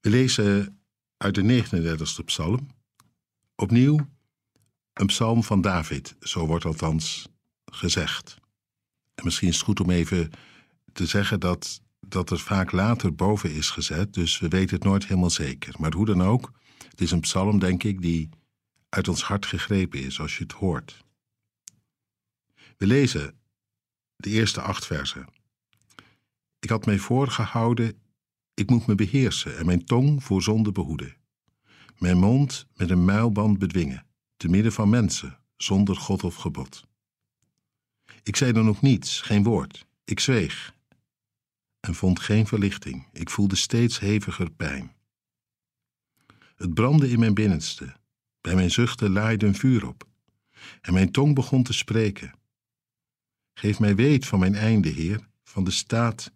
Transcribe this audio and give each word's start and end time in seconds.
We 0.00 0.10
lezen 0.10 0.80
uit 1.16 1.34
de 1.34 1.64
39e 1.64 2.24
psalm. 2.24 2.68
Opnieuw 3.54 4.08
een 4.92 5.06
psalm 5.06 5.44
van 5.44 5.60
David, 5.60 6.16
zo 6.20 6.46
wordt 6.46 6.64
althans 6.64 7.28
gezegd. 7.64 8.36
En 9.14 9.24
misschien 9.24 9.48
is 9.48 9.54
het 9.54 9.64
goed 9.64 9.80
om 9.80 9.90
even 9.90 10.30
te 10.92 11.06
zeggen 11.06 11.40
dat, 11.40 11.82
dat 12.00 12.28
het 12.28 12.40
vaak 12.40 12.72
later 12.72 13.14
boven 13.14 13.52
is 13.54 13.70
gezet, 13.70 14.12
dus 14.12 14.38
we 14.38 14.48
weten 14.48 14.74
het 14.74 14.84
nooit 14.84 15.06
helemaal 15.06 15.30
zeker. 15.30 15.74
Maar 15.78 15.92
hoe 15.92 16.06
dan 16.06 16.22
ook, 16.22 16.52
het 16.88 17.00
is 17.00 17.10
een 17.10 17.20
psalm, 17.20 17.58
denk 17.58 17.82
ik, 17.82 18.02
die 18.02 18.28
uit 18.88 19.08
ons 19.08 19.22
hart 19.22 19.46
gegrepen 19.46 20.02
is 20.02 20.20
als 20.20 20.36
je 20.36 20.42
het 20.42 20.52
hoort. 20.52 21.04
We 22.76 22.86
lezen 22.86 23.40
de 24.16 24.30
eerste 24.30 24.60
acht 24.60 24.86
versen. 24.86 25.26
Ik 26.58 26.68
had 26.68 26.86
mij 26.86 26.98
voorgehouden, 26.98 28.02
ik 28.60 28.70
moet 28.70 28.86
me 28.86 28.94
beheersen 28.94 29.58
en 29.58 29.66
mijn 29.66 29.84
tong 29.84 30.24
voor 30.24 30.42
zonde 30.42 30.72
behoeden. 30.72 31.16
Mijn 31.98 32.18
mond 32.18 32.66
met 32.76 32.90
een 32.90 33.04
muilband 33.04 33.58
bedwingen, 33.58 34.06
te 34.36 34.48
midden 34.48 34.72
van 34.72 34.88
mensen, 34.88 35.38
zonder 35.56 35.96
God 35.96 36.24
of 36.24 36.34
gebod. 36.34 36.86
Ik 38.22 38.36
zei 38.36 38.52
dan 38.52 38.68
ook 38.68 38.80
niets, 38.80 39.20
geen 39.20 39.42
woord. 39.42 39.86
Ik 40.04 40.20
zweeg 40.20 40.74
en 41.80 41.94
vond 41.94 42.20
geen 42.20 42.46
verlichting. 42.46 43.08
Ik 43.12 43.30
voelde 43.30 43.56
steeds 43.56 43.98
heviger 43.98 44.50
pijn. 44.50 44.92
Het 46.56 46.74
brandde 46.74 47.10
in 47.10 47.18
mijn 47.18 47.34
binnenste. 47.34 47.96
Bij 48.40 48.54
mijn 48.54 48.70
zuchten 48.70 49.10
laaide 49.10 49.46
een 49.46 49.54
vuur 49.54 49.86
op. 49.86 50.08
En 50.80 50.92
mijn 50.92 51.10
tong 51.10 51.34
begon 51.34 51.62
te 51.62 51.72
spreken. 51.72 52.34
Geef 53.54 53.78
mij 53.78 53.94
weet 53.94 54.26
van 54.26 54.38
mijn 54.38 54.54
einde, 54.54 54.88
Heer, 54.88 55.28
van 55.42 55.64
de 55.64 55.70
staat, 55.70 56.32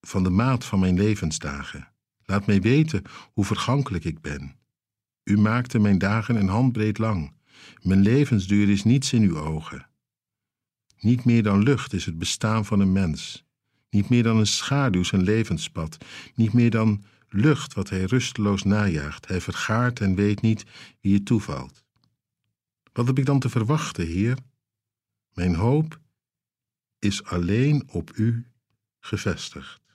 van 0.00 0.22
de 0.22 0.30
maat 0.30 0.64
van 0.64 0.78
mijn 0.78 0.96
levensdagen. 0.96 1.92
Laat 2.24 2.46
mij 2.46 2.60
weten 2.60 3.02
hoe 3.32 3.44
vergankelijk 3.44 4.04
ik 4.04 4.20
ben. 4.20 4.56
U 5.24 5.38
maakte 5.38 5.78
mijn 5.78 5.98
dagen 5.98 6.36
een 6.36 6.48
handbreed 6.48 6.98
lang. 6.98 7.32
Mijn 7.82 8.00
levensduur 8.00 8.68
is 8.68 8.84
niets 8.84 9.12
in 9.12 9.22
uw 9.22 9.38
ogen. 9.38 9.88
Niet 11.00 11.24
meer 11.24 11.42
dan 11.42 11.62
lucht 11.62 11.92
is 11.92 12.04
het 12.04 12.18
bestaan 12.18 12.64
van 12.64 12.80
een 12.80 12.92
mens. 12.92 13.44
Niet 13.90 14.08
meer 14.08 14.22
dan 14.22 14.36
een 14.36 14.46
schaduw 14.46 15.02
zijn 15.02 15.22
levenspad. 15.22 16.04
Niet 16.34 16.52
meer 16.52 16.70
dan 16.70 17.04
lucht 17.28 17.74
wat 17.74 17.90
hij 17.90 18.04
rusteloos 18.04 18.62
najaagt. 18.62 19.28
Hij 19.28 19.40
vergaart 19.40 20.00
en 20.00 20.14
weet 20.14 20.40
niet 20.40 20.64
wie 21.00 21.14
het 21.14 21.26
toevalt. 21.26 21.84
Wat 22.92 23.06
heb 23.06 23.18
ik 23.18 23.26
dan 23.26 23.38
te 23.38 23.48
verwachten, 23.48 24.06
Heer? 24.06 24.38
Mijn 25.32 25.54
hoop 25.54 26.00
is 26.98 27.24
alleen 27.24 27.88
op 27.90 28.16
U 28.16 28.46
gevestigd. 28.98 29.87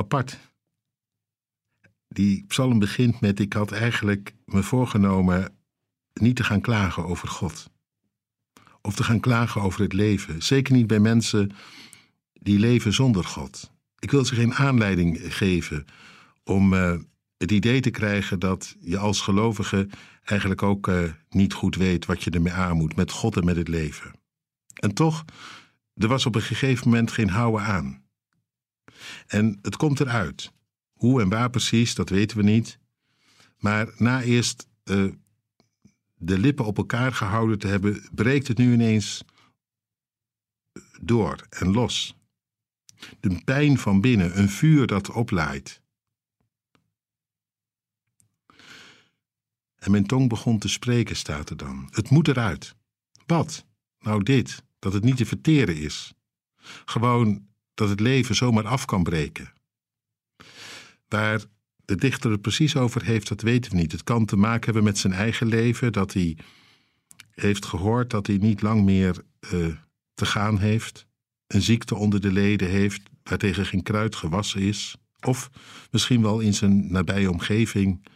Apart. 0.00 0.38
Die 2.08 2.44
psalm 2.46 2.78
begint 2.78 3.20
met: 3.20 3.40
Ik 3.40 3.52
had 3.52 3.72
eigenlijk 3.72 4.34
me 4.44 4.62
voorgenomen 4.62 5.56
niet 6.12 6.36
te 6.36 6.44
gaan 6.44 6.60
klagen 6.60 7.04
over 7.04 7.28
God. 7.28 7.70
Of 8.82 8.94
te 8.94 9.04
gaan 9.04 9.20
klagen 9.20 9.60
over 9.60 9.80
het 9.80 9.92
leven. 9.92 10.42
Zeker 10.42 10.72
niet 10.74 10.86
bij 10.86 10.98
mensen 10.98 11.50
die 12.32 12.58
leven 12.58 12.92
zonder 12.92 13.24
God. 13.24 13.70
Ik 13.98 14.10
wil 14.10 14.24
ze 14.24 14.34
geen 14.34 14.54
aanleiding 14.54 15.34
geven 15.34 15.84
om 16.44 16.72
uh, 16.72 16.96
het 17.36 17.50
idee 17.50 17.80
te 17.80 17.90
krijgen 17.90 18.38
dat 18.38 18.76
je 18.80 18.98
als 18.98 19.20
gelovige 19.20 19.88
eigenlijk 20.24 20.62
ook 20.62 20.88
uh, 20.88 21.12
niet 21.28 21.52
goed 21.52 21.76
weet 21.76 22.06
wat 22.06 22.22
je 22.22 22.30
ermee 22.30 22.52
aan 22.52 22.76
moet, 22.76 22.96
met 22.96 23.10
God 23.10 23.36
en 23.36 23.44
met 23.44 23.56
het 23.56 23.68
leven. 23.68 24.12
En 24.74 24.94
toch, 24.94 25.24
er 25.94 26.08
was 26.08 26.26
op 26.26 26.34
een 26.34 26.42
gegeven 26.42 26.88
moment 26.88 27.12
geen 27.12 27.30
houden 27.30 27.62
aan. 27.62 28.08
En 29.26 29.58
het 29.62 29.76
komt 29.76 30.00
eruit. 30.00 30.52
Hoe 30.92 31.20
en 31.20 31.28
waar 31.28 31.50
precies, 31.50 31.94
dat 31.94 32.08
weten 32.08 32.36
we 32.36 32.42
niet. 32.42 32.78
Maar 33.58 33.92
na 33.96 34.22
eerst 34.22 34.66
uh, 34.84 35.12
de 36.14 36.38
lippen 36.38 36.64
op 36.64 36.76
elkaar 36.76 37.12
gehouden 37.12 37.58
te 37.58 37.66
hebben, 37.66 38.08
breekt 38.12 38.48
het 38.48 38.58
nu 38.58 38.72
ineens 38.72 39.24
door 41.00 41.46
en 41.48 41.72
los. 41.72 42.16
De 43.20 43.40
pijn 43.44 43.78
van 43.78 44.00
binnen, 44.00 44.38
een 44.38 44.48
vuur 44.48 44.86
dat 44.86 45.10
oplaait. 45.10 45.80
En 49.76 49.90
mijn 49.90 50.06
tong 50.06 50.28
begon 50.28 50.58
te 50.58 50.68
spreken, 50.68 51.16
staat 51.16 51.50
er 51.50 51.56
dan. 51.56 51.88
Het 51.90 52.10
moet 52.10 52.28
eruit. 52.28 52.76
Wat? 53.26 53.64
Nou 53.98 54.22
dit, 54.22 54.62
dat 54.78 54.92
het 54.92 55.04
niet 55.04 55.16
te 55.16 55.26
verteren 55.26 55.76
is. 55.76 56.12
Gewoon 56.84 57.48
dat 57.80 57.88
het 57.88 58.00
leven 58.00 58.34
zomaar 58.34 58.66
af 58.66 58.84
kan 58.84 59.02
breken. 59.02 59.52
Waar 61.08 61.44
de 61.84 61.96
dichter 61.96 62.30
het 62.30 62.40
precies 62.40 62.76
over 62.76 63.04
heeft, 63.04 63.28
dat 63.28 63.42
weten 63.42 63.70
we 63.70 63.76
niet. 63.76 63.92
Het 63.92 64.04
kan 64.04 64.24
te 64.24 64.36
maken 64.36 64.64
hebben 64.64 64.84
met 64.84 64.98
zijn 64.98 65.12
eigen 65.12 65.46
leven, 65.46 65.92
dat 65.92 66.12
hij 66.12 66.36
heeft 67.34 67.64
gehoord 67.64 68.10
dat 68.10 68.26
hij 68.26 68.36
niet 68.36 68.62
lang 68.62 68.84
meer 68.84 69.24
uh, 69.52 69.74
te 70.14 70.26
gaan 70.26 70.58
heeft, 70.58 71.06
een 71.46 71.62
ziekte 71.62 71.94
onder 71.94 72.20
de 72.20 72.32
leden 72.32 72.68
heeft 72.68 73.02
waartegen 73.22 73.66
geen 73.66 73.82
kruid 73.82 74.16
gewassen 74.16 74.60
is, 74.60 74.96
of 75.20 75.50
misschien 75.90 76.22
wel 76.22 76.40
in 76.40 76.54
zijn 76.54 76.92
nabije 76.92 77.30
omgeving 77.30 78.06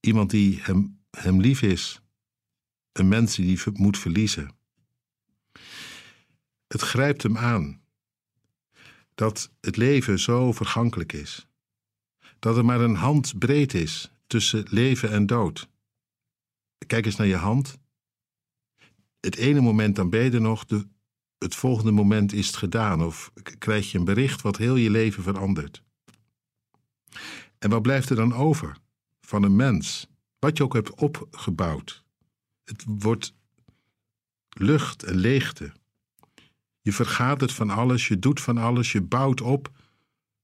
iemand 0.00 0.30
die 0.30 0.60
hem, 0.62 1.00
hem 1.10 1.40
lief 1.40 1.62
is, 1.62 2.00
een 2.92 3.08
mens 3.08 3.36
die 3.36 3.60
hij 3.62 3.72
moet 3.72 3.98
verliezen. 3.98 4.50
Het 6.66 6.80
grijpt 6.80 7.22
hem 7.22 7.36
aan 7.36 7.84
dat 9.16 9.50
het 9.60 9.76
leven 9.76 10.18
zo 10.18 10.52
vergankelijk 10.52 11.12
is 11.12 11.46
dat 12.38 12.56
er 12.56 12.64
maar 12.64 12.80
een 12.80 12.94
hand 12.94 13.38
breed 13.38 13.74
is 13.74 14.10
tussen 14.26 14.66
leven 14.70 15.10
en 15.10 15.26
dood. 15.26 15.68
Kijk 16.86 17.06
eens 17.06 17.16
naar 17.16 17.26
je 17.26 17.36
hand. 17.36 17.78
Het 19.20 19.36
ene 19.36 19.60
moment 19.60 19.96
dan 19.96 20.10
ben 20.10 20.24
je 20.24 20.30
er 20.30 20.40
nog, 20.40 20.64
de, 20.64 20.86
het 21.38 21.54
volgende 21.54 21.90
moment 21.90 22.32
is 22.32 22.46
het 22.46 22.56
gedaan 22.56 23.02
of 23.04 23.32
krijg 23.58 23.92
je 23.92 23.98
een 23.98 24.04
bericht 24.04 24.42
wat 24.42 24.56
heel 24.56 24.76
je 24.76 24.90
leven 24.90 25.22
verandert. 25.22 25.82
En 27.58 27.70
wat 27.70 27.82
blijft 27.82 28.10
er 28.10 28.16
dan 28.16 28.34
over 28.34 28.76
van 29.20 29.42
een 29.42 29.56
mens, 29.56 30.06
wat 30.38 30.56
je 30.56 30.64
ook 30.64 30.74
hebt 30.74 30.94
opgebouwd? 30.94 32.04
Het 32.64 32.84
wordt 32.86 33.34
lucht 34.48 35.02
en 35.02 35.16
leegte. 35.16 35.72
Je 36.86 36.92
vergaat 36.92 37.40
het 37.40 37.52
van 37.52 37.70
alles, 37.70 38.08
je 38.08 38.18
doet 38.18 38.40
van 38.40 38.58
alles, 38.58 38.92
je 38.92 39.00
bouwt 39.00 39.40
op, 39.40 39.70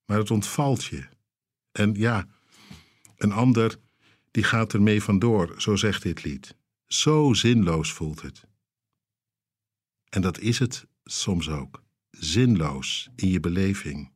maar 0.04 0.18
het 0.18 0.30
ontvalt 0.30 0.84
je. 0.84 1.06
En 1.72 1.94
ja, 1.94 2.26
een 3.16 3.32
ander 3.32 3.78
die 4.30 4.44
gaat 4.44 4.72
ermee 4.72 5.02
vandoor, 5.02 5.54
zo 5.56 5.76
zegt 5.76 6.02
dit 6.02 6.24
lied. 6.24 6.56
Zo 6.86 7.32
zinloos 7.32 7.92
voelt 7.92 8.22
het. 8.22 8.44
En 10.08 10.22
dat 10.22 10.38
is 10.38 10.58
het 10.58 10.86
soms 11.04 11.48
ook. 11.48 11.82
Zinloos 12.10 13.08
in 13.16 13.28
je 13.28 13.40
beleving. 13.40 14.10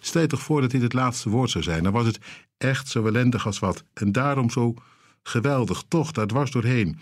Stel 0.00 0.20
je 0.20 0.26
toch 0.26 0.42
voor 0.42 0.60
dat 0.60 0.70
dit 0.70 0.82
het 0.82 0.92
laatste 0.92 1.28
woord 1.28 1.50
zou 1.50 1.64
zijn. 1.64 1.82
Dan 1.82 1.92
was 1.92 2.06
het 2.06 2.18
echt 2.56 2.88
zo 2.88 3.06
ellendig 3.06 3.46
als 3.46 3.58
wat. 3.58 3.84
En 3.92 4.12
daarom 4.12 4.50
zo 4.50 4.74
geweldig, 5.22 5.84
toch 5.88 6.12
daar 6.12 6.26
dwars 6.26 6.50
doorheen. 6.50 6.98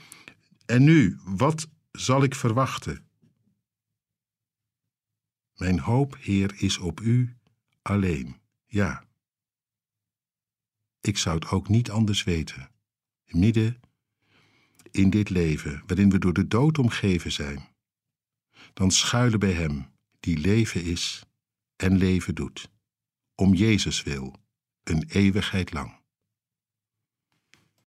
En 0.67 0.85
nu, 0.85 1.19
wat 1.25 1.69
zal 1.91 2.23
ik 2.23 2.35
verwachten? 2.35 3.11
Mijn 5.63 5.79
hoop, 5.79 6.17
Heer, 6.21 6.55
is 6.57 6.79
op 6.79 7.01
U 7.01 7.37
alleen. 7.83 8.37
Ja. 8.67 9.05
Ik 11.01 11.19
zou 11.19 11.35
het 11.39 11.51
ook 11.51 11.69
niet 11.69 11.91
anders 11.91 12.25
weten. 12.25 12.71
Midden 13.27 13.81
in 14.91 15.11
dit 15.11 15.31
leven, 15.31 15.83
waarin 15.87 16.11
we 16.11 16.19
door 16.19 16.33
de 16.33 16.49
dood 16.49 16.79
omgeven 16.79 17.33
zijn, 17.33 17.69
dan 18.73 18.91
schuilen 18.91 19.39
bij 19.39 19.53
Hem, 19.53 19.87
die 20.21 20.39
leven 20.39 20.83
is 20.83 21.27
en 21.77 21.97
leven 21.97 22.35
doet, 22.35 22.71
om 23.35 23.55
Jezus 23.55 24.03
wil, 24.03 24.37
een 24.83 25.05
eeuwigheid 25.09 25.73
lang. 25.73 26.02